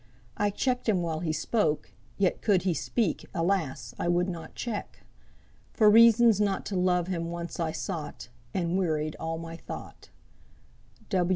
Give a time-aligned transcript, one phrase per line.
[0.35, 3.93] I check'd him while he spoke; yet, could he speak, Alas!
[3.99, 5.01] I would not check.
[5.73, 10.09] For reasons not to love him once I sought, And wearied all my thought."